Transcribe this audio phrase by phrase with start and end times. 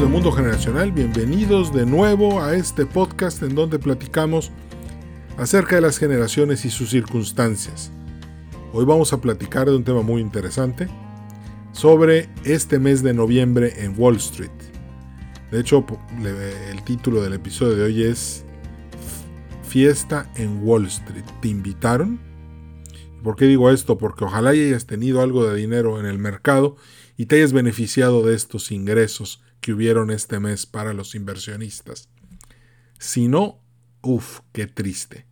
[0.00, 4.50] de Mundo Generacional, bienvenidos de nuevo a este podcast en donde platicamos
[5.36, 7.92] acerca de las generaciones y sus circunstancias.
[8.72, 10.88] Hoy vamos a platicar de un tema muy interesante
[11.70, 14.50] sobre este mes de noviembre en Wall Street.
[15.52, 15.86] De hecho,
[16.72, 18.44] el título del episodio de hoy es
[19.62, 21.24] Fiesta en Wall Street.
[21.40, 22.18] ¿Te invitaron?
[23.22, 23.96] ¿Por qué digo esto?
[23.96, 26.74] Porque ojalá hayas tenido algo de dinero en el mercado
[27.16, 32.10] y te hayas beneficiado de estos ingresos que hubieron este mes para los inversionistas.
[32.98, 33.62] Si no,
[34.02, 35.24] uff, qué triste.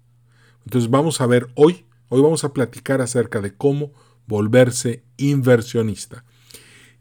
[0.64, 3.92] Entonces vamos a ver hoy, hoy vamos a platicar acerca de cómo
[4.26, 6.24] volverse inversionista.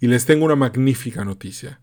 [0.01, 1.79] Y les tengo una magnífica noticia.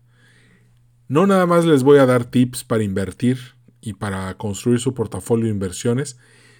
[1.07, 3.39] No nada más les voy a dar tips para invertir
[3.81, 6.19] y para construir su portafolio de inversiones,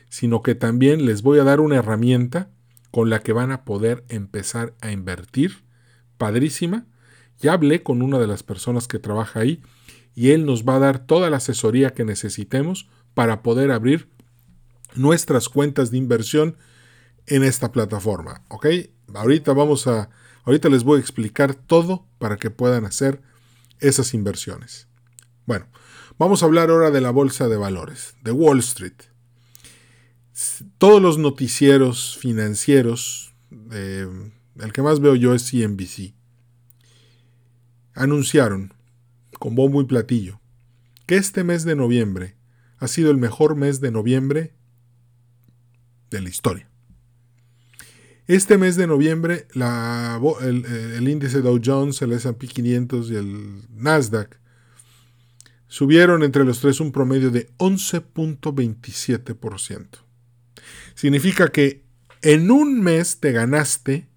[0.09, 2.49] sino que también les voy a dar una herramienta
[2.89, 5.63] con la que van a poder empezar a invertir
[6.17, 6.87] padrísima.
[7.39, 9.61] Ya hablé con una de las personas que trabaja ahí
[10.15, 14.09] y él nos va a dar toda la asesoría que necesitemos para poder abrir
[14.95, 16.57] nuestras cuentas de inversión
[17.27, 18.43] en esta plataforma.
[18.49, 18.67] ¿Ok?
[19.13, 20.09] Ahorita vamos a.
[20.43, 23.21] Ahorita les voy a explicar todo para que puedan hacer
[23.79, 24.87] esas inversiones.
[25.45, 25.67] Bueno,
[26.17, 28.93] vamos a hablar ahora de la bolsa de valores, de Wall Street.
[30.77, 33.29] Todos los noticieros financieros
[33.71, 34.07] eh,
[34.59, 36.13] el que más veo yo es CNBC,
[37.99, 38.73] anunciaron,
[39.37, 40.39] con bombo y platillo,
[41.05, 42.37] que este mes de noviembre
[42.77, 44.53] ha sido el mejor mes de noviembre
[46.09, 46.67] de la historia.
[48.25, 54.39] Este mes de noviembre, el, el, índice Dow Jones, el SP 500 y el Nasdaq
[55.67, 59.87] subieron entre los tres un promedio de 11.27%.
[60.95, 61.83] Significa que
[62.21, 64.08] en un mes te ganaste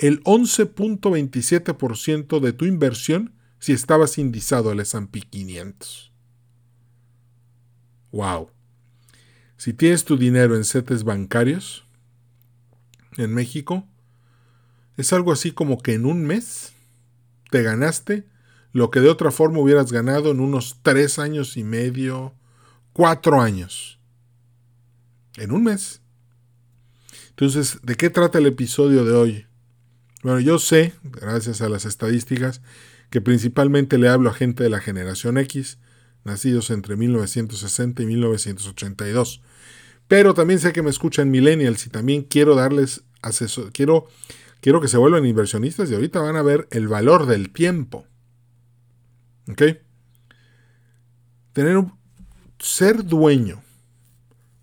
[0.00, 6.10] el 11.27% de tu inversión si estabas indizado al S&P 500.
[8.10, 8.48] Wow.
[9.58, 11.84] Si tienes tu dinero en setes bancarios
[13.18, 13.86] en México,
[14.96, 16.72] es algo así como que en un mes
[17.50, 18.26] te ganaste
[18.72, 22.32] lo que de otra forma hubieras ganado en unos tres años y medio,
[22.94, 24.00] cuatro años.
[25.36, 26.00] En un mes.
[27.28, 29.49] Entonces, ¿de qué trata el episodio de hoy?
[30.22, 32.60] Bueno, yo sé, gracias a las estadísticas,
[33.08, 35.78] que principalmente le hablo a gente de la generación X,
[36.24, 39.40] nacidos entre 1960 y 1982.
[40.08, 44.08] Pero también sé que me escuchan millennials y también quiero darles asesor, quiero,
[44.60, 48.04] quiero que se vuelvan inversionistas y ahorita van a ver el valor del tiempo.
[49.48, 49.62] ¿Ok?
[51.54, 51.94] Tener un,
[52.58, 53.62] ser dueño.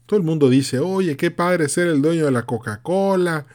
[0.05, 3.47] Todo el mundo dice, oye, qué padre ser el dueño de la Coca-Cola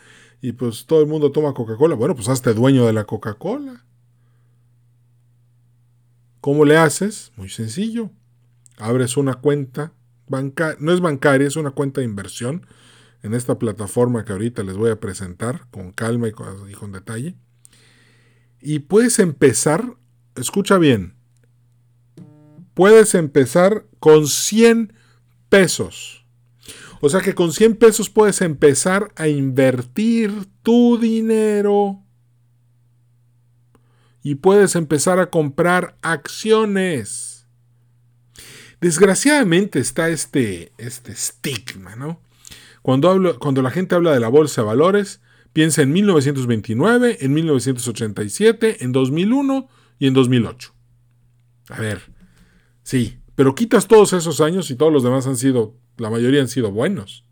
[0.43, 1.95] y pues todo el mundo toma Coca-Cola.
[1.95, 3.85] Bueno, pues hazte dueño de la Coca-Cola.
[6.41, 7.33] ¿Cómo le haces?
[7.37, 8.11] Muy sencillo.
[8.77, 9.93] Abres una cuenta
[10.27, 12.67] bancaria, no es bancaria, es una cuenta de inversión
[13.23, 17.37] en esta plataforma que ahorita les voy a presentar con calma y con, detalle.
[18.61, 19.97] Y puedes empezar,
[20.35, 21.15] escucha bien,
[22.75, 24.93] puedes empezar con 100
[25.49, 26.22] pesos.
[27.05, 32.01] O sea que con 100 pesos puedes empezar a invertir tu dinero
[34.23, 37.49] y puedes empezar a comprar acciones.
[38.81, 42.23] Desgraciadamente está este, este estigma, ¿no?
[42.83, 45.21] Cuando, hablo, cuando la gente habla de la bolsa de valores,
[45.53, 50.73] piensa en 1929, en 1987, en 2001 y en 2008.
[51.69, 52.13] A ver,
[52.85, 56.47] sí, pero quitas todos esos años y todos los demás han sido la mayoría han
[56.47, 57.25] sido buenos.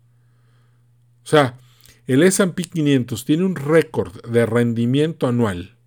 [1.23, 1.57] O sea,
[2.05, 5.77] el SP 500 tiene un récord de rendimiento anual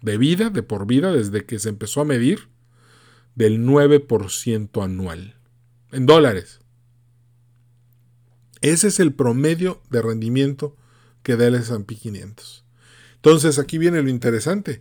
[0.00, 2.48] de vida, de por vida, desde que se empezó a medir,
[3.34, 5.36] del 9% anual.
[5.92, 6.60] En dólares.
[8.62, 10.78] Ese es el promedio de rendimiento
[11.22, 12.64] que da el S&P 500.
[13.16, 14.80] Entonces aquí viene lo interesante.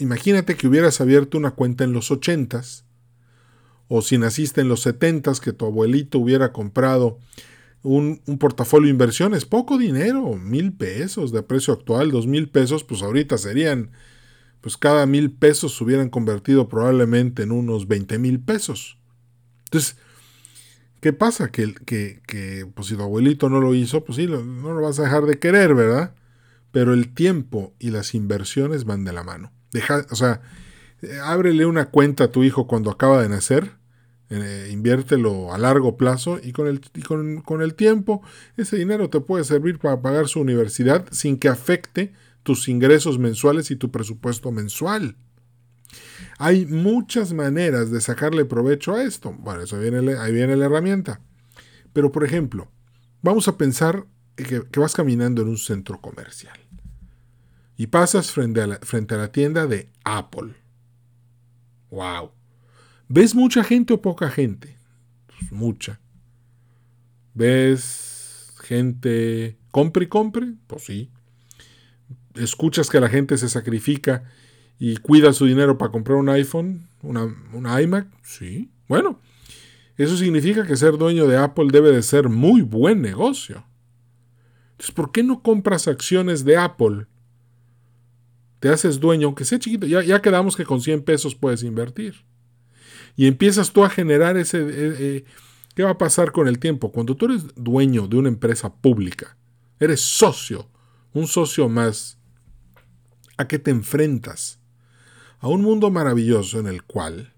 [0.00, 2.89] imagínate que hubieras abierto una cuenta en los 80s
[3.92, 7.18] o si naciste en los 70 que tu abuelito hubiera comprado
[7.82, 13.02] un, portafolio de inversiones, poco dinero, mil pesos de precio actual, dos mil pesos, pues
[13.02, 13.90] ahorita serían,
[14.60, 18.96] pues cada mil pesos se hubieran convertido probablemente en unos 20 mil pesos.
[19.64, 19.96] Entonces,
[21.00, 21.50] ¿qué pasa?
[21.50, 25.00] Que, que, que pues si tu abuelito no lo hizo, pues sí, no lo vas
[25.00, 26.14] a dejar de querer, ¿verdad?
[26.70, 29.52] Pero el tiempo y las inversiones van de la mano.
[29.72, 30.42] Deja, o sea,
[31.24, 33.79] ábrele una cuenta a tu hijo cuando acaba de nacer
[34.32, 36.80] eh, inviértelo a largo plazo y, con el,
[37.44, 38.22] con, el tiempo
[38.56, 42.12] ese dinero te puede servir para pagar su universidad sin que afecte
[42.44, 45.16] tus ingresos mensuales y tu presupuesto mensual.
[46.38, 49.34] Hay muchas maneras de sacarle provecho a esto.
[49.36, 51.20] Bueno, eso viene, ahí viene la herramienta.
[51.92, 52.70] Pero, por ejemplo,
[53.22, 54.06] vamos a pensar
[54.36, 56.58] que, vas caminando en un centro comercial
[57.76, 60.54] y pasas frente a la, frente a la tienda de Apple.
[61.90, 62.30] ¡Wow!
[63.12, 64.76] ¿Ves mucha gente o poca gente?
[65.26, 65.98] Pues mucha.
[67.34, 70.54] ¿Ves gente compre y compre?
[70.68, 71.10] Pues sí.
[72.36, 74.22] ¿Escuchas que la gente se sacrifica
[74.78, 78.70] y cuida su dinero para comprar un iPhone, una, iMac, sí.
[78.86, 79.18] Bueno,
[79.96, 83.64] eso significa que ser dueño de Apple debe de ser muy buen negocio.
[84.70, 87.08] Entonces, ¿por qué no compras acciones de Apple?
[88.60, 92.29] Te haces dueño, aunque sea chiquito, ya, ya quedamos que con 100 pesos puedes invertir.
[93.16, 94.58] Y empiezas tú a generar ese...
[94.58, 95.24] Eh, eh,
[95.74, 96.90] ¿Qué va a pasar con el tiempo?
[96.90, 99.36] Cuando tú eres dueño de una empresa pública,
[99.78, 100.68] eres socio,
[101.12, 102.18] un socio más,
[103.36, 104.60] ¿a qué te enfrentas?
[105.40, 107.32] a un mundo maravilloso en el cual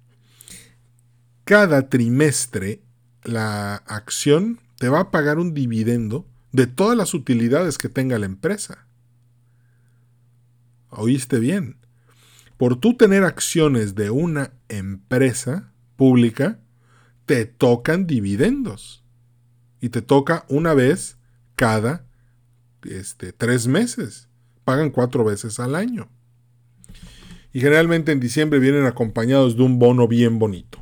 [1.45, 2.83] cada trimestre
[3.23, 8.27] la acción te va a pagar un dividendo de todas las utilidades que tenga la
[8.27, 8.87] empresa.
[10.91, 11.77] ¿Oíste bien?
[12.63, 16.61] Por tú tener acciones de una empresa pública,
[17.27, 19.03] te tocan dividendos.
[19.81, 21.19] Y te toca una vez
[21.57, 22.07] cada
[22.85, 24.29] este, tres meses.
[24.63, 26.09] Pagan cuatro veces al año
[27.53, 30.81] y generalmente en diciembre vienen acompañados de un bono bien bonito.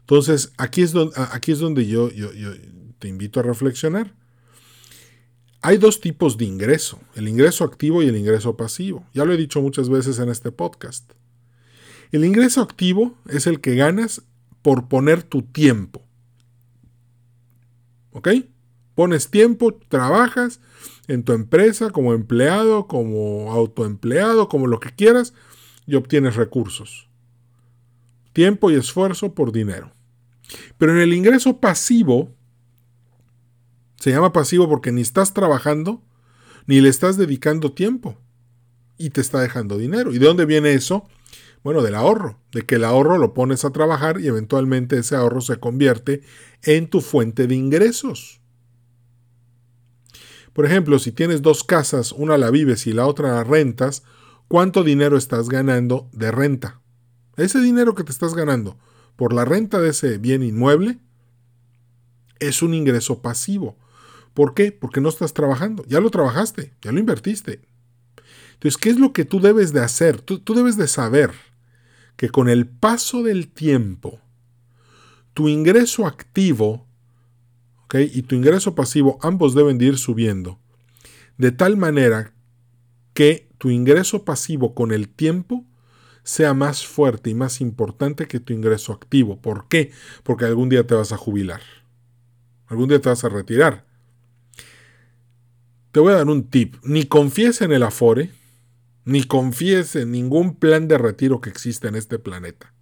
[0.00, 2.28] Entonces, aquí es donde, aquí es donde yo, yo,
[2.98, 4.14] te invito a reflexionar.
[5.64, 9.06] Hay dos tipos de ingreso, el ingreso activo y el ingreso pasivo.
[9.14, 11.12] Ya lo he dicho muchas veces en este podcast.
[12.10, 14.22] El ingreso activo es el que ganas
[14.60, 16.02] por poner tu tiempo.
[18.10, 18.28] ¿Ok?
[18.96, 20.60] Pones tiempo, trabajas
[21.06, 25.32] en tu empresa como empleado, como autoempleado, como lo que quieras,
[25.86, 27.08] y obtienes recursos.
[28.32, 29.92] Tiempo y esfuerzo por dinero.
[30.76, 32.34] Pero en el ingreso pasivo,
[34.02, 36.02] se llama pasivo porque ni estás trabajando,
[36.66, 38.18] ni le estás dedicando tiempo,
[38.98, 40.12] y te está dejando dinero.
[40.12, 41.06] ¿Y de dónde viene eso?
[41.62, 45.40] Bueno, del ahorro, de que el ahorro lo pones a trabajar y eventualmente ese ahorro
[45.40, 46.22] se convierte
[46.64, 48.40] en tu fuente de ingresos.
[50.52, 54.02] Por ejemplo, si tienes dos casas, una la vives y la otra la rentas,
[54.48, 56.80] ¿cuánto dinero estás ganando de renta?
[57.36, 58.76] Ese dinero que te estás ganando
[59.14, 60.98] por la renta de ese bien inmueble
[62.40, 63.78] es un ingreso pasivo.
[64.34, 64.72] ¿Por qué?
[64.72, 65.84] Porque no estás trabajando.
[65.86, 67.62] Ya lo trabajaste, ya lo invertiste.
[68.54, 70.20] Entonces, ¿qué es lo que tú debes de hacer?
[70.20, 71.32] Tú, debes de saber
[72.16, 74.20] que con el paso del tiempo,
[75.34, 76.86] tu ingreso activo
[77.92, 80.58] y tu ingreso pasivo ambos deben de ir subiendo,
[81.36, 82.32] de tal manera
[83.12, 85.66] que tu ingreso pasivo con el tiempo
[86.22, 89.40] sea más fuerte y más importante que tu ingreso activo.
[89.40, 89.90] ¿Por qué?
[90.22, 91.60] Porque algún día te vas a jubilar.
[92.66, 93.91] Algún día te vas a retirar.
[95.92, 96.76] Te voy a dar un tip.
[96.82, 98.30] Ni confíes en el Afore,
[99.04, 102.72] ni confíes en ningún plan de retiro que exista en este planeta.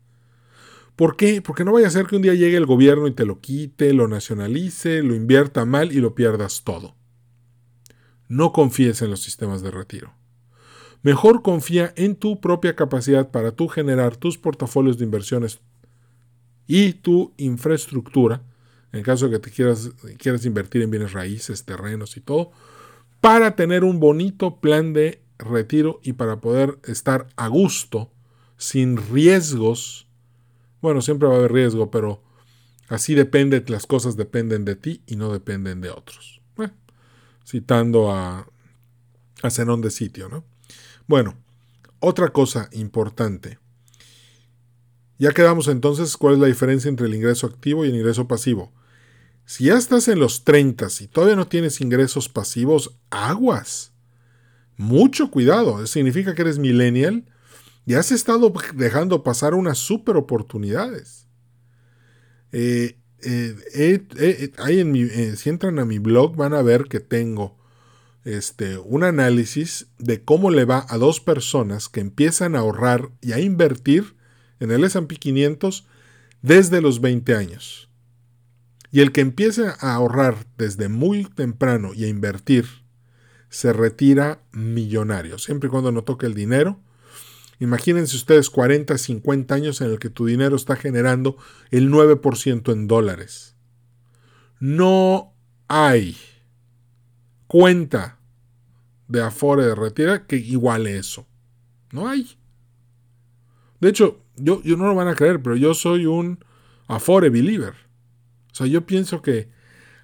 [0.95, 1.43] ¿Por qué?
[1.43, 3.93] Porque no vaya a ser que un día llegue el gobierno y te lo quite,
[3.95, 6.95] lo nacionalice, lo invierta mal y lo pierdas todo.
[8.29, 10.13] No confíes en los sistemas de retiro.
[11.03, 15.61] Mejor confía en tu propia capacidad para tú generar tus portafolios de inversiones
[16.67, 18.45] y tu infraestructura,
[18.93, 22.53] en caso de que te quieras, quieras invertir en bienes raíces, terrenos y todo,
[23.21, 28.11] para tener un bonito plan de retiro y para poder estar a gusto,
[28.57, 30.07] sin riesgos
[30.81, 32.23] bueno, siempre va a haber riesgo, pero
[32.89, 36.41] así depende, las cosas dependen de ti y no dependen de otros.
[37.45, 38.47] citando a,
[39.43, 40.45] a Zenón de Sitio, ¿no?
[41.09, 41.35] Bueno,
[41.99, 43.59] otra cosa importante.
[45.19, 48.73] Ya quedamos entonces cuál es la diferencia entre el ingreso activo y el ingreso pasivo.
[49.51, 53.93] Si ya estás en los 30 y todavía no tienes ingresos pasivos, aguas.
[54.77, 55.85] Mucho cuidado.
[55.89, 57.25] Significa que eres millennial
[57.85, 61.27] y has estado dejando pasar unas super oportunidades.
[62.53, 67.59] Eh, eh, en si entran a mi blog van a ver que tengo
[68.23, 73.33] este, un análisis de cómo le va a dos personas que empiezan a ahorrar y
[73.33, 74.15] a invertir
[74.61, 75.89] en el S&P 500
[76.41, 77.90] desde los 20 años.
[78.91, 82.67] Y el que empieza a ahorrar desde muy temprano y a invertir
[83.49, 86.81] se retira millonario, siempre y cuando no toque el dinero
[87.61, 91.37] Imagínense ustedes 40, 50 años en el que tu dinero está generando
[91.71, 93.55] el 9% en dólares.
[94.61, 95.35] No
[95.69, 96.17] hay
[97.47, 98.19] cuenta
[99.09, 101.27] de Afore de retira que iguale eso.
[101.93, 102.39] No hay.
[103.79, 106.43] De hecho, yo, yo no lo van a creer, pero yo soy un
[106.89, 107.75] Afore believer.
[108.53, 109.49] O sea, yo pienso que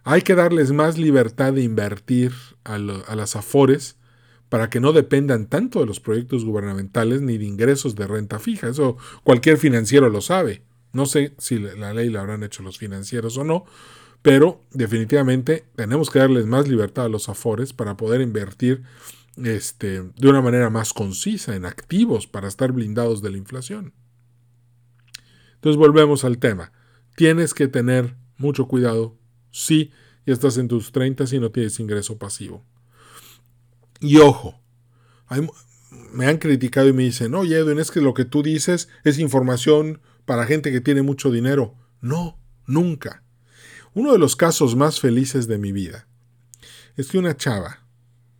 [0.04, 3.96] hay que darles más libertad de invertir a, las Afores
[4.48, 8.68] para que no dependan tanto de los proyectos gubernamentales ni de ingresos de renta fija.
[8.68, 10.62] Eso cualquier financiero lo sabe.
[10.92, 13.64] No sé si la ley la habrán hecho los financieros o no,
[14.22, 18.84] pero definitivamente tenemos que darles más libertad a los Afores para poder invertir
[19.42, 23.92] este, de una manera más concisa en activos para estar blindados de la inflación.
[25.54, 26.72] Entonces volvemos al tema.
[27.16, 29.16] Tienes que tener mucho cuidado
[29.50, 29.90] si
[30.26, 32.64] ya estás en tus 30 y no tienes ingreso pasivo.
[34.00, 34.60] Y ojo,
[36.12, 39.18] me han criticado y me dicen, oye Edwin, es que lo que tú dices es
[39.18, 41.74] información para gente que tiene mucho dinero.
[42.00, 43.22] No, nunca.
[43.94, 46.06] Uno de los casos más felices de mi vida
[46.96, 47.86] es que una chava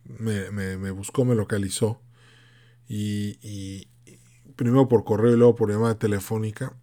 [0.03, 2.01] me, buscó, me localizó
[2.87, 3.87] y, y,
[4.55, 6.75] primero por correo y luego por llamada telefónica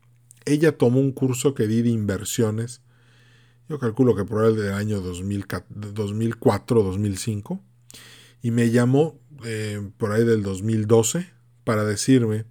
[0.45, 2.83] ella tomó un curso que di de inversiones,
[3.69, 7.63] yo calculo que por el del año 2004, 2005,
[8.43, 11.31] y me llamó eh, por ahí del 2012
[11.65, 12.45] para decirme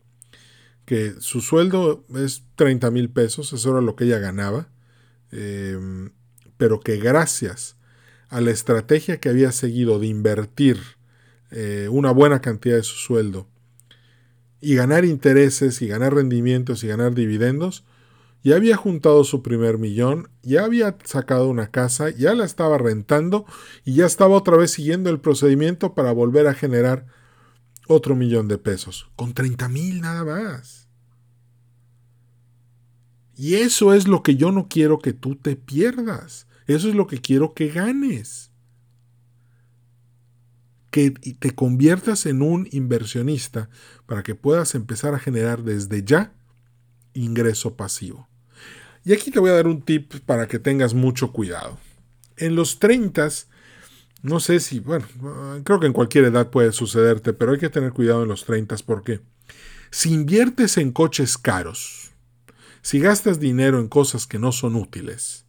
[0.85, 4.69] que su sueldo es 30 mil pesos, eso era lo que ella ganaba,
[5.31, 6.11] em,
[6.57, 7.77] pero que gracias
[8.29, 10.79] a la estrategia que había seguido de invertir
[11.51, 13.47] eh, una buena cantidad de su sueldo
[14.59, 17.83] y ganar intereses y ganar rendimientos y ganar dividendos,
[18.43, 23.45] ya había juntado su primer millón, ya había sacado una casa, ya la estaba rentando
[23.85, 27.05] y ya estaba otra vez siguiendo el procedimiento para volver a generar
[27.87, 30.89] otro millón de pesos, con 30 mil nada más.
[33.35, 37.07] Y eso es lo que yo no quiero que tú te pierdas, eso es lo
[37.07, 38.51] que quiero que ganes
[40.91, 43.67] que te conviertas en un inversionista
[44.05, 46.35] para que puedas empezar a generar desde ya
[47.13, 48.29] ingreso pasivo.
[49.05, 51.77] Y aquí te voy a dar un tip para que tengas mucho cuidado.
[52.37, 53.29] En los 30,
[54.21, 55.05] no sé si, bueno,
[55.63, 58.77] creo que en cualquier edad puede sucederte, pero hay que tener cuidado en los 30
[58.85, 59.19] porque
[59.91, 62.11] si inviertes en coches caros,
[62.81, 65.45] si gastas dinero en cosas que no son útiles,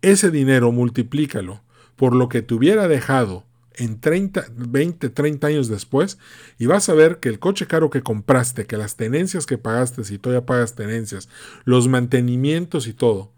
[0.00, 1.62] ese dinero multiplícalo
[1.96, 3.44] por lo que te hubiera dejado
[3.76, 6.18] en 30, 20, 30 años después
[6.58, 10.04] y vas a ver que el coche caro que compraste, que las tenencias que pagaste,
[10.04, 11.28] si todavía pagas tenencias,
[11.64, 13.32] los mantenimientos y todo,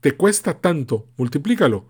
[0.00, 1.86] te cuesta tanto, multiplícalo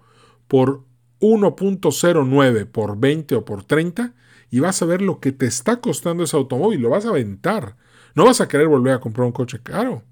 [0.49, 0.84] por
[1.20, 4.14] 1.09 por 20 o por 30
[4.50, 7.76] y vas a ver lo que te está costando ese automóvil, lo vas a aventar.
[8.14, 10.02] No vas a querer volver a comprar un coche caro.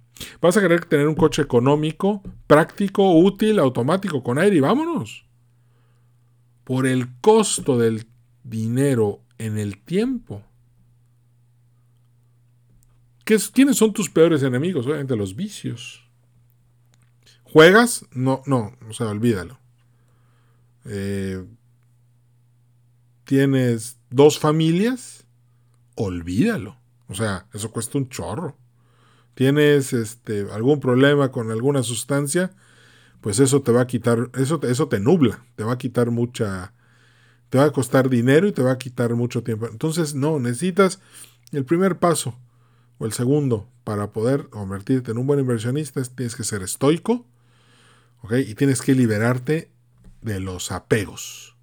[0.40, 5.29] Vas a querer tener un coche económico, práctico, útil, automático, con aire y vámonos
[6.70, 8.06] por el costo del
[8.44, 10.44] dinero en el tiempo.
[13.24, 14.86] ¿Quiénes son tus peores enemigos?
[14.86, 16.08] Obviamente los vicios.
[17.42, 18.06] ¿Juegas?
[18.12, 19.58] No, no, o sea, olvídalo.
[20.84, 21.44] Eh,
[23.24, 25.26] ¿Tienes dos familias?
[25.96, 26.76] Olvídalo.
[27.08, 28.56] O sea, eso cuesta un chorro.
[29.34, 32.52] ¿Tienes este, algún problema con alguna sustancia?
[33.20, 36.72] Pues eso te va a quitar, eso, eso te nubla, te va a quitar mucha,
[37.48, 39.66] te va a costar dinero y te va a quitar mucho tiempo.
[39.66, 41.00] Entonces, no, necesitas
[41.52, 42.38] el primer paso
[42.98, 47.26] o el segundo para poder convertirte en un buen inversionista, tienes que ser estoico,
[48.22, 48.34] ¿ok?
[48.46, 49.70] Y tienes que liberarte
[50.22, 51.56] de los apegos.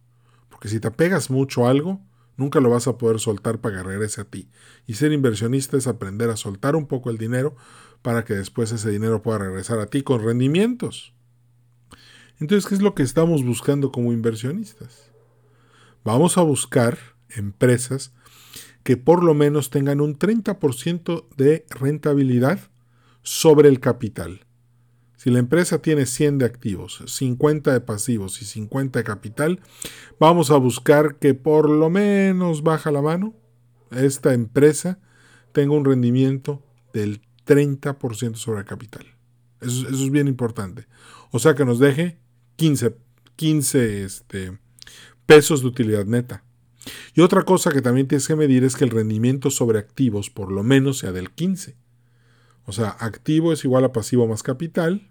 [0.50, 2.02] Porque si te apegas mucho a algo,
[2.36, 4.50] nunca lo vas a poder soltar para que regrese a ti.
[4.86, 7.56] Y ser inversionista es aprender a soltar un poco el dinero
[8.02, 11.14] para que después ese dinero pueda regresar a ti con rendimientos.
[12.40, 15.12] Entonces, ¿qué es lo que estamos buscando como inversionistas?
[16.04, 16.98] Vamos a buscar
[17.30, 18.14] empresas
[18.84, 22.60] que por lo menos tengan un 30% de rentabilidad
[23.24, 24.46] sobre el capital.
[25.18, 29.60] Si la empresa tiene 100 de activos, 50 de pasivos y 50 de capital,
[30.20, 33.34] vamos a buscar que por lo menos baja la mano,
[33.92, 35.00] esta empresa
[35.54, 36.64] tenga un rendimiento
[36.94, 39.06] del 30% sobre el capital.
[39.60, 40.88] Eso, eso, es bien importante.
[41.32, 42.20] O sea que nos deje
[42.58, 42.96] 15,
[43.36, 44.60] 15 este,
[45.26, 46.44] pesos de utilidad neta.
[47.14, 50.52] Y otra cosa que también tienes que medir es que el rendimiento sobre activos por
[50.52, 51.76] lo menos sea del 15.
[52.66, 55.10] O sea, activo es igual a pasivo más capital.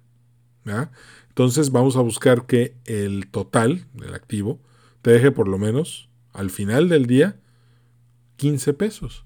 [1.28, 4.60] Entonces vamos a buscar que el total del activo
[5.02, 7.38] te deje por lo menos al final del día
[8.36, 9.24] 15 pesos.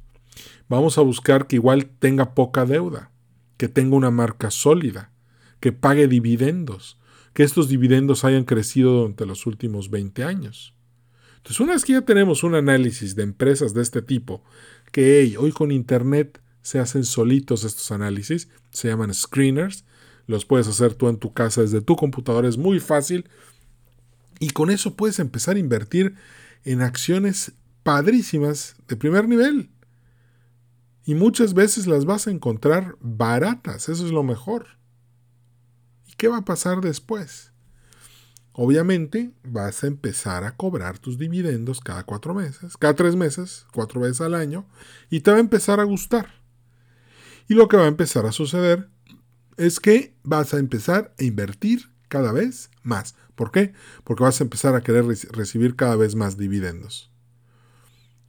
[0.69, 3.11] Vamos a buscar que igual tenga poca deuda,
[3.57, 5.11] que tenga una marca sólida,
[5.59, 7.00] que pague dividendos,
[7.33, 10.75] que estos dividendos hayan crecido durante los últimos 20 años.
[11.37, 14.43] Entonces, una vez que ya tenemos un análisis de empresas de este tipo,
[14.93, 19.85] que hoy con Internet se hacen solitos estos análisis, se llaman screeners,
[20.27, 23.29] los puedes hacer tú en tu casa desde tu computadora, es muy fácil
[24.39, 26.15] y con eso puedes empezar a invertir
[26.65, 29.71] en acciones padrísimas de primer nivel.
[31.05, 34.80] Y muchas veces las vas a encontrar baratas, eso es lo mejor.
[36.21, 37.51] ¿Y qué va a pasar después?
[38.53, 44.03] Obviamente vas a empezar a cobrar tus dividendos cada cuatro meses, cada tres meses, cuatro
[44.03, 44.67] veces al año,
[45.09, 46.27] y te va a empezar a gustar.
[47.49, 48.91] Y lo que va a empezar a suceder
[49.57, 53.15] es que vas a empezar a invertir cada vez más.
[53.35, 53.73] ¿Por qué?
[54.05, 57.11] Porque vas a empezar a querer recibir cada vez más dividendos.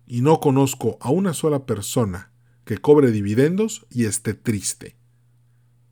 [0.08, 2.32] Y no conozco a una sola persona
[2.64, 4.96] que cobre dividendos y esté triste.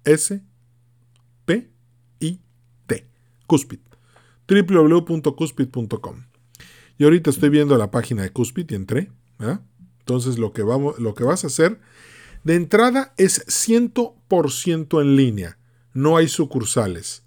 [0.04, 0.40] S
[1.44, 1.70] P
[2.20, 2.40] I
[2.86, 3.06] T.
[3.46, 3.80] Cuspid.
[4.48, 6.31] www.cuspid.com.
[7.02, 9.10] Y ahorita estoy viendo la página de Cuspid y entré.
[9.98, 11.80] Entonces lo que, vamos, lo que vas a hacer
[12.44, 15.58] de entrada es 100% en línea.
[15.94, 17.24] No hay sucursales.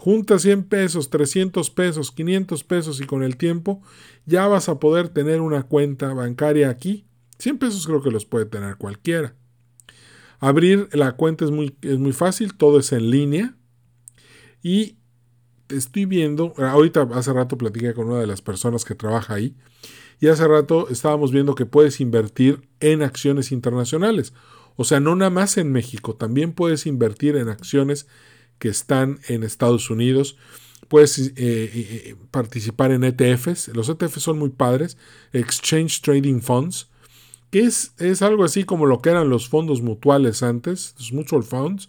[0.00, 3.82] Junta 100 pesos, 300 pesos, 500 pesos y con el tiempo
[4.24, 7.04] ya vas a poder tener una cuenta bancaria aquí.
[7.38, 9.36] 100 pesos creo que los puede tener cualquiera.
[10.38, 13.58] Abrir la cuenta es muy, es muy fácil, todo es en línea.
[14.62, 14.96] Y
[15.68, 19.54] estoy viendo, ahorita hace rato platiqué con una de las personas que trabaja ahí,
[20.18, 24.32] y hace rato estábamos viendo que puedes invertir en acciones internacionales.
[24.76, 28.06] O sea, no nada más en México, también puedes invertir en acciones
[28.60, 30.36] que están en Estados Unidos.
[30.86, 33.68] Puedes eh, eh, participar en ETFs.
[33.74, 34.96] Los ETFs son muy padres.
[35.32, 36.90] Exchange Trading Funds
[37.50, 41.42] que es, es algo así como lo que eran los fondos mutuales antes, los mutual
[41.42, 41.88] funds,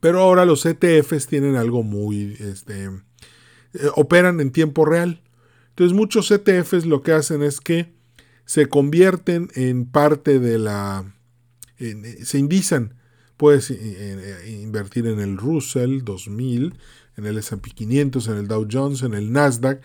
[0.00, 2.90] pero ahora los ETFs tienen algo muy, este, eh,
[3.94, 5.22] operan en tiempo real.
[5.70, 7.94] Entonces muchos ETFs lo que hacen es que
[8.44, 11.14] se convierten en parte de la,
[11.76, 12.94] se indizan.
[13.36, 16.74] Puedes eh, invertir en el Russell 2000,
[17.16, 19.80] en el S&P 500, en el Dow Jones, en el Nasdaq.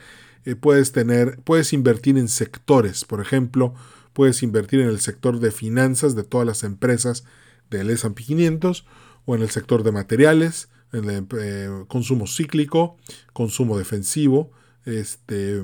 [0.60, 3.74] puedes tener, puedes invertir en sectores, por ejemplo,
[4.14, 7.24] Puedes invertir en el sector de finanzas de todas las empresas
[7.70, 8.86] del S&P 500
[9.26, 12.98] o en el sector de materiales, en el eh, consumo cíclico,
[13.32, 14.52] consumo defensivo,
[14.86, 15.62] este,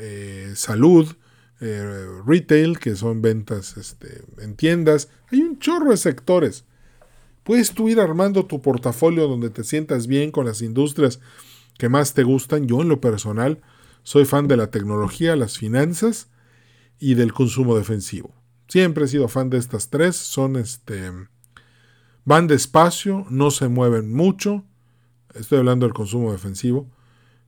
[0.00, 1.16] eh, salud,
[1.60, 5.08] eh, retail, que son ventas este, en tiendas.
[5.30, 6.64] Hay un chorro de sectores.
[7.48, 11.18] Puedes tú ir armando tu portafolio donde te sientas bien con las industrias
[11.78, 12.66] que más te gustan.
[12.68, 13.62] Yo en lo personal
[14.02, 16.28] soy fan de la tecnología, las finanzas
[16.98, 18.34] y del consumo defensivo.
[18.68, 21.10] Siempre he sido fan de estas tres, son este
[22.26, 24.66] van despacio, no se mueven mucho.
[25.34, 26.90] Estoy hablando del consumo defensivo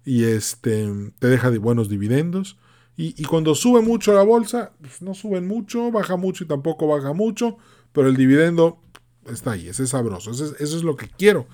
[0.02, 2.56] y este te deja de buenos dividendos.
[2.96, 7.12] Y, cuando sube mucho la bolsa, pues no suben mucho, baja mucho y tampoco baja
[7.12, 7.58] mucho,
[7.92, 8.78] pero el dividendo
[9.28, 10.30] está ahí, ese es sabroso.
[10.30, 11.46] Eso es, lo que quiero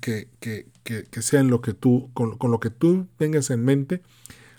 [0.00, 4.02] que, que, que, sea lo que tú, con, con, lo que tú tengas en mente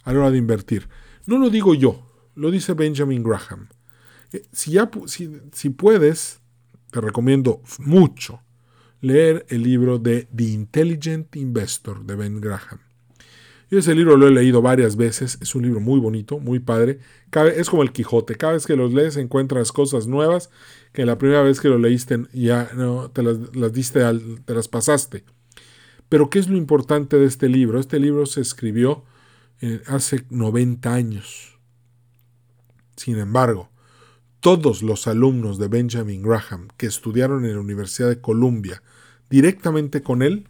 [0.03, 0.89] a la hora de invertir.
[1.25, 3.69] No lo digo yo, lo dice Benjamin Graham.
[4.31, 6.41] Eh, si, ya, si, puedes,
[6.91, 8.41] te recomiendo mucho
[8.99, 12.79] leer el libro de The Intelligent Investor de Ben Graham.
[13.73, 16.99] Yo ese libro lo he leído varias veces, es un libro muy bonito, muy padre.
[17.55, 20.51] es como el Quijote, cada vez que los lees encuentras cosas nuevas
[20.91, 24.01] que la primera vez que lo leíste ya no, te las, diste,
[24.45, 25.23] te las pasaste.
[26.07, 27.79] Pero ¿qué es lo importante de este libro?
[27.79, 29.05] Este libro se escribió
[29.59, 31.57] eh, hace 90 años.
[32.95, 33.71] Sin embargo,
[34.39, 38.83] todos los alumnos de Benjamin Graham que estudiaron en la Universidad de Columbia
[39.31, 40.47] directamente con él,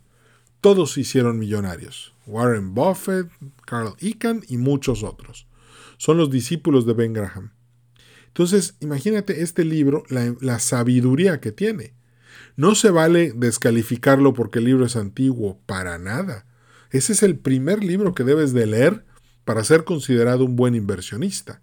[0.64, 2.16] todos se hicieron millonarios.
[2.26, 3.28] Warren Buffett,
[3.66, 5.46] Carl Icahn y muchos otros.
[5.98, 7.52] Son los discípulos de Ben Graham.
[8.28, 11.96] Entonces, imagínate este libro, la, la sabiduría que tiene.
[12.56, 16.46] No se vale descalificarlo porque el libro es antiguo, para nada.
[16.92, 19.06] Ese es el primer libro que debes de leer
[19.44, 21.62] para ser considerado un buen inversionista.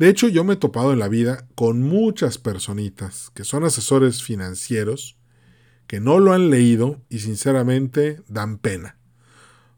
[0.00, 4.24] De hecho, yo me he topado en la vida con muchas personitas que son asesores
[4.24, 5.16] financieros
[5.86, 8.96] que no lo han leído y sinceramente dan pena.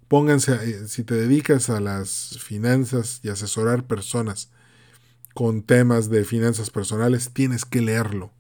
[0.08, 4.50] Pónganse, eh, si te dedicas a las finanzas y asesorar personas
[5.34, 8.32] con temas de finanzas personales, tienes que leerlo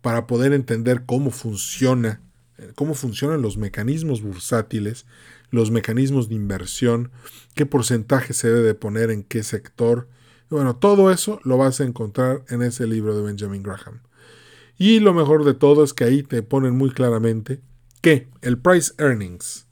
[0.00, 2.22] para poder entender cómo funciona,
[2.56, 5.06] eh, cómo funcionan los mecanismos bursátiles,
[5.50, 7.10] los mecanismos de inversión,
[7.54, 10.08] qué porcentaje se debe de poner en qué sector,
[10.50, 14.00] bueno, todo eso lo vas a encontrar en ese libro de Benjamin Graham.
[14.78, 17.60] Y lo mejor de todo es que ahí te ponen muy claramente
[18.00, 19.66] que el price earnings,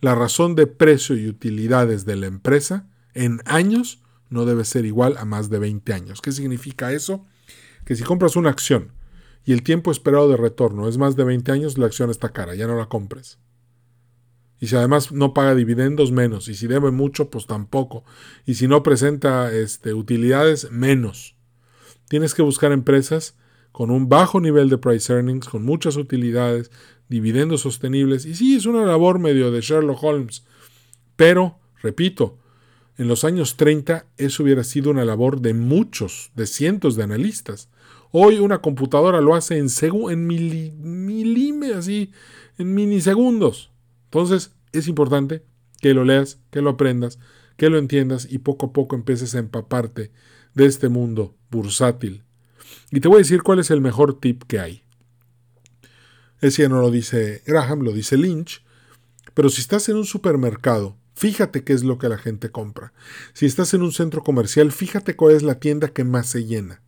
[0.00, 5.16] la razón de precio y utilidades de la empresa en años no debe ser igual
[5.18, 6.20] a más de 20 años.
[6.20, 7.26] ¿Qué significa eso?
[7.84, 8.92] Que si compras una acción
[9.44, 12.54] y el tiempo esperado de retorno es más de 20 años, la acción está cara,
[12.54, 13.38] ya no la compres.
[14.58, 16.48] Y si además no paga dividendos, menos.
[16.48, 18.04] Y si debe mucho, pues tampoco.
[18.46, 21.36] Y si no presenta este, utilidades, menos.
[22.08, 23.36] Tienes que buscar empresas
[23.76, 26.70] con un bajo nivel de price earnings, con muchas utilidades,
[27.10, 28.24] dividendos sostenibles.
[28.24, 30.46] Y sí, es una labor medio de Sherlock Holmes.
[31.14, 32.38] Pero, repito,
[32.96, 37.68] en los años 30 eso hubiera sido una labor de muchos, de cientos de analistas.
[38.12, 39.66] Hoy una computadora lo hace en,
[40.10, 42.12] en así,
[42.56, 43.72] en minisegundos.
[44.04, 45.42] Entonces, es importante
[45.82, 47.18] que lo leas, que lo aprendas,
[47.58, 50.12] que lo entiendas y poco a poco empieces a empaparte
[50.54, 52.22] de este mundo bursátil.
[52.90, 54.82] Y te voy a decir cuál es el mejor tip que hay.
[56.40, 58.64] Ese no lo dice Graham, lo dice Lynch.
[59.34, 62.92] Pero si estás en un supermercado, fíjate qué es lo que la gente compra.
[63.32, 66.82] Si estás en un centro comercial, fíjate cuál es la tienda que más se llena.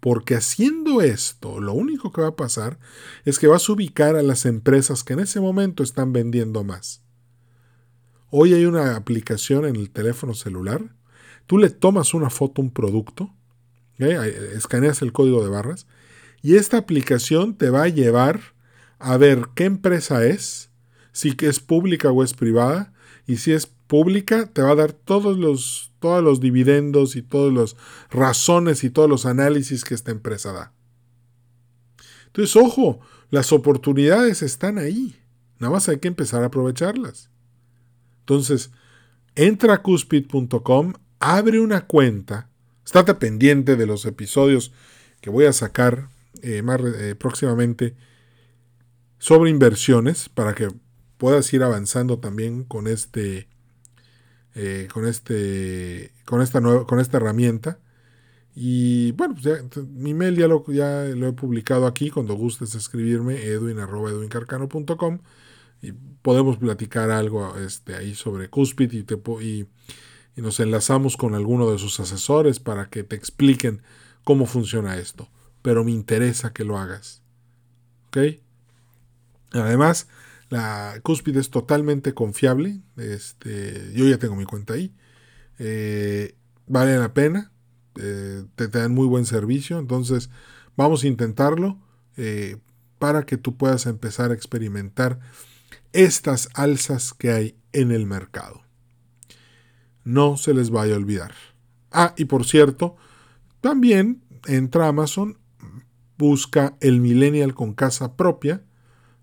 [0.00, 2.78] Porque haciendo esto, lo único que va a pasar
[3.24, 7.02] es que vas a ubicar a las empresas que en ese momento están vendiendo más.
[8.30, 10.96] Hoy hay una aplicación en el teléfono celular.
[11.46, 13.32] Tú le tomas una foto a un producto,
[13.98, 15.86] escaneas el código de barras,
[16.42, 18.40] y esta aplicación te va a llevar
[18.98, 20.70] a ver qué empresa es,
[21.12, 22.92] si es pública o es privada,
[23.26, 27.52] y si es pública, te va a dar todos los, todos los dividendos y todas
[27.52, 27.76] las
[28.10, 30.72] razones y todos los análisis que esta empresa da.
[32.26, 33.00] Entonces, ojo,
[33.30, 35.16] las oportunidades están ahí.
[35.58, 37.30] Nada más hay que empezar a aprovecharlas.
[38.20, 38.70] Entonces,
[39.34, 42.48] entra a cuspid.com, abre una cuenta,
[42.84, 44.72] estate pendiente de los episodios
[45.20, 46.08] que voy a sacar
[46.42, 47.94] eh, más eh, próximamente
[49.18, 50.68] sobre inversiones para que
[51.16, 53.48] puedas ir avanzando también con este
[54.54, 57.78] eh, con, este, con, esta nueva, con esta herramienta.
[58.54, 62.10] Y bueno, pues mi mail ya lo, ya lo he publicado aquí.
[62.10, 65.20] Cuando gustes escribirme, edwin.edwincarcano.com
[65.80, 69.66] y podemos platicar algo este, ahí sobre Cuspid y,
[70.36, 73.82] y nos enlazamos con alguno de sus asesores para que te expliquen
[74.24, 75.28] cómo funciona esto.
[75.62, 77.22] Pero me interesa que lo hagas.
[78.08, 78.18] ¿Ok?
[79.52, 80.08] Además,
[80.48, 82.80] la cúspide es totalmente confiable.
[82.96, 84.94] Este, yo ya tengo mi cuenta ahí.
[85.58, 86.34] Eh,
[86.66, 87.52] vale la pena.
[88.00, 89.78] Eh, te, dan muy buen servicio.
[89.78, 90.30] Entonces,
[90.76, 91.78] vamos a intentarlo
[92.16, 92.56] eh,
[92.98, 95.20] para que tú puedas empezar a experimentar
[95.92, 98.62] estas alzas que hay en el mercado.
[100.04, 101.32] No se les vaya a olvidar.
[101.90, 102.96] Ah, y por cierto,
[103.60, 105.38] también entra Amazon,
[106.18, 108.62] busca el millennial con casa propia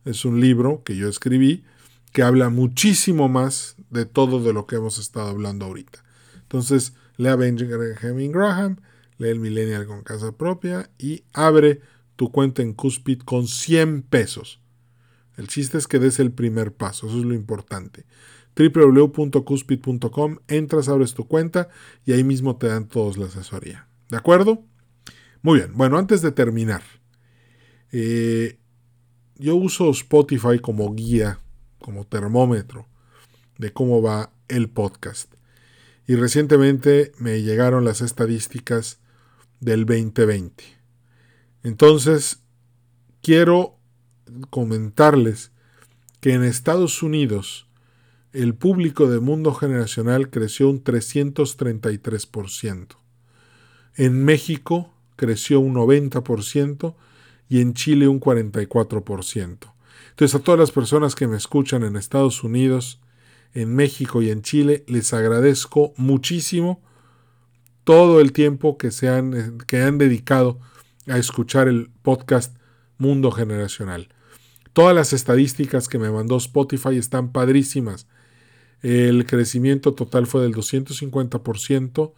[0.05, 1.63] es un libro que yo escribí
[2.11, 6.03] que habla muchísimo más de todo de lo que hemos estado hablando ahorita.
[6.41, 8.77] Entonces, lea Benjamin Graham,
[9.17, 11.81] lee el Millennial con casa propia y abre
[12.15, 14.59] tu cuenta en Cuspid con 100 pesos.
[15.37, 18.05] El chiste es que des el primer paso, eso es lo importante.
[18.59, 21.69] www.cuspid.com, entras, abres tu cuenta
[22.05, 23.87] y ahí mismo te dan todos la asesoría.
[24.09, 24.65] ¿De acuerdo?
[25.41, 26.83] Muy bien, bueno, antes de terminar,
[27.91, 28.59] eh,
[29.35, 31.39] yo uso Spotify como guía,
[31.79, 32.87] como termómetro
[33.57, 35.33] de cómo va el podcast.
[36.05, 38.99] Y recientemente me llegaron las estadísticas
[39.61, 40.63] del 2020.
[41.63, 42.41] Entonces,
[43.21, 43.77] quiero
[44.49, 45.51] comentarles
[46.19, 47.68] que en Estados Unidos
[48.33, 52.87] el público de Mundo Generacional creció un 333%.
[53.95, 56.95] En México creció un 90%
[57.49, 59.73] y en Chile un 44%.
[60.11, 63.01] Entonces a todas las personas que me escuchan en Estados Unidos,
[63.53, 66.81] en México y en Chile, les agradezco muchísimo
[67.83, 70.59] todo el tiempo que, se han, que han dedicado
[71.07, 72.55] a escuchar el podcast
[72.99, 74.09] Mundo Generacional.
[74.73, 78.05] Todas las estadísticas que me mandó Spotify están padrísimas.
[78.81, 82.13] El crecimiento total fue del 250%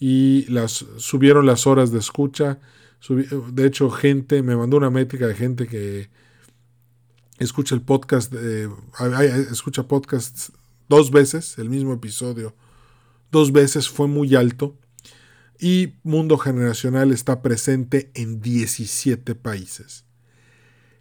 [0.00, 2.58] y las, subieron las horas de escucha.
[3.08, 6.10] de hecho, gente, me mandó una métrica de gente que
[7.38, 8.34] escucha el podcast,
[9.50, 10.52] escucha podcasts
[10.88, 12.54] dos veces, el mismo episodio,
[13.30, 14.76] dos veces fue muy alto.
[15.58, 20.04] Y Mundo Generacional está presente en 17 países.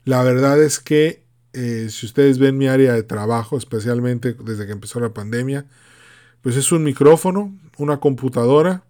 [0.04, 4.72] La verdad es que eh, si ustedes ven mi área de trabajo, especialmente desde que
[4.72, 5.66] empezó la pandemia,
[6.42, 8.84] pues es un micrófono, una computadora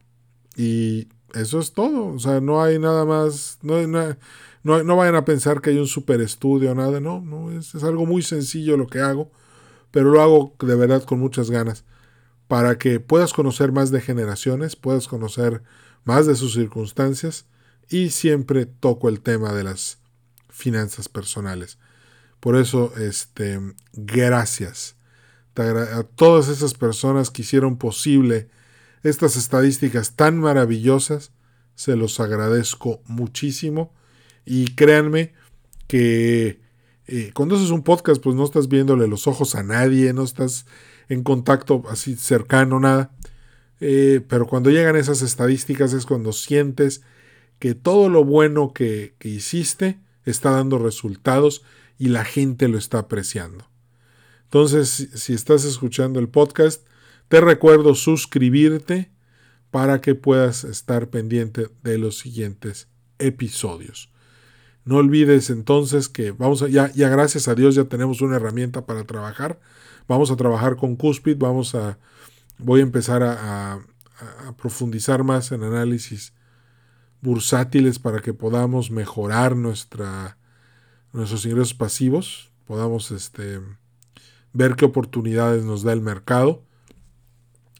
[0.56, 2.08] y eso es todo.
[2.08, 5.88] O sea, no hay nada más, no, no, no, vayan a pensar que hay un
[5.88, 9.32] super estudio nada, no, no, es, es algo muy sencillo lo que hago,
[9.92, 11.86] pero lo hago de verdad con muchas ganas
[12.48, 15.64] para que puedas conocer más de generaciones, puedas conocer
[16.04, 17.46] más de sus circunstancias
[17.90, 20.00] y siempre toco el tema de las
[20.50, 21.78] finanzas personales.
[22.42, 23.60] Por eso, este,
[23.94, 24.98] gracias
[25.56, 28.50] a todas esas personas que hicieron posible
[29.04, 31.32] estas estadísticas tan maravillosas.
[31.76, 33.94] Se los agradezco muchísimo.
[34.44, 35.34] Y créanme
[35.88, 36.62] que
[37.06, 40.66] eh, cuando haces un podcast, pues no estás viéndole los ojos a nadie, no estás
[41.10, 43.12] en contacto así cercano, nada.
[43.82, 47.04] Eh, pero cuando llegan esas estadísticas es cuando sientes
[47.60, 51.64] que todo lo bueno que, que hiciste está dando resultados
[52.02, 53.70] y la gente lo está apreciando.
[54.46, 56.84] Entonces, si estás escuchando el podcast,
[57.28, 59.12] te recuerdo suscribirte
[59.70, 62.88] para que puedas estar pendiente de los siguientes
[63.20, 64.10] episodios.
[64.84, 69.04] No olvides entonces que vamos a, ya, gracias a Dios ya tenemos una herramienta para
[69.04, 69.60] trabajar.
[70.08, 72.00] Vamos a trabajar con Cuspid, vamos a,
[72.58, 73.80] voy a empezar a
[74.58, 76.34] profundizar más en análisis
[77.22, 80.40] bursátiles para que podamos mejorar nuestra,
[81.14, 83.60] nuestros ingresos pasivos, podamos este,
[84.54, 86.64] ver qué oportunidades nos da el mercado.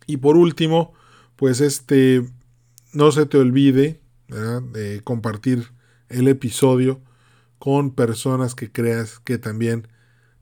[0.08, 0.94] Y por último,
[1.36, 2.30] pues este,
[2.94, 5.72] no se te olvide de compartir
[6.10, 7.02] el episodio
[7.60, 9.88] con personas que creas que también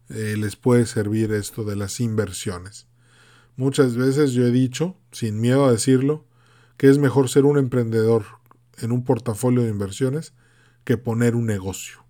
[0.09, 2.87] eh, les puede servir esto de las inversiones.
[3.55, 6.25] Muchas veces yo he dicho, sin miedo a decirlo,
[6.77, 8.25] que es mejor ser un emprendedor
[8.77, 10.33] en un portafolio de inversiones
[10.85, 12.08] que poner un negocio.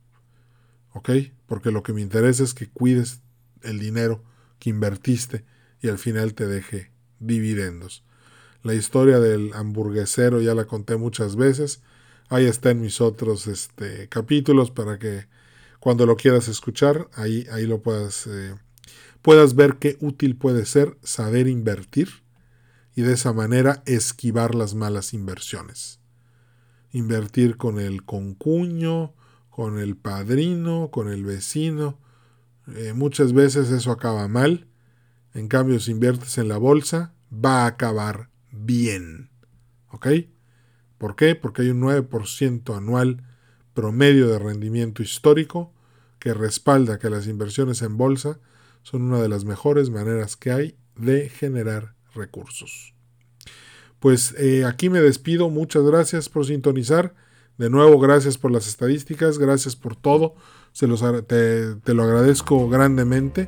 [0.93, 1.09] ¿Ok?
[1.45, 3.21] Porque lo que me interesa es que cuides
[3.61, 4.23] el dinero
[4.59, 5.45] que invertiste
[5.81, 8.03] y al final te deje dividendos.
[8.61, 11.81] La historia del hamburguesero ya la conté muchas veces.
[12.27, 15.27] Ahí está en mis otros este, capítulos para que
[15.79, 18.53] cuando lo quieras escuchar, ahí, ahí lo puedas, eh,
[19.21, 22.09] puedas ver qué útil puede ser saber invertir
[22.95, 25.99] y de esa manera esquivar las malas inversiones.
[26.91, 29.13] Invertir con el concuño,
[29.59, 31.99] con el padrino, con el vecino.
[32.77, 34.69] Eh, muchas veces eso acaba mal.
[35.33, 39.31] En cambio, si inviertes en la bolsa, va a acabar bien.
[39.89, 40.07] ¿Ok?
[40.97, 41.35] ¿Por qué?
[41.35, 43.21] Porque hay un 9% anual
[43.73, 45.73] promedio de rendimiento histórico
[46.19, 48.39] que respalda que las inversiones en bolsa
[48.81, 52.93] son una de las mejores maneras que hay de generar recursos.
[53.99, 55.49] Pues eh, aquí me despido.
[55.49, 57.13] Muchas gracias por sintonizar.
[57.59, 60.33] De nuevo, gracias por las estadísticas, gracias por todo.
[60.71, 63.47] Se los, te, te lo agradezco grandemente.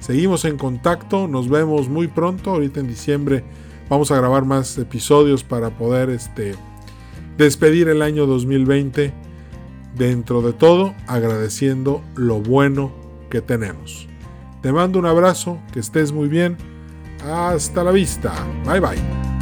[0.00, 2.50] Seguimos en contacto, nos vemos muy pronto.
[2.50, 3.44] Ahorita en diciembre
[3.88, 6.56] vamos a grabar más episodios para poder este,
[7.38, 9.14] despedir el año 2020
[9.94, 12.92] dentro de todo, agradeciendo lo bueno
[13.30, 14.08] que tenemos.
[14.62, 16.56] Te mando un abrazo, que estés muy bien.
[17.24, 18.32] Hasta la vista.
[18.66, 19.33] Bye bye.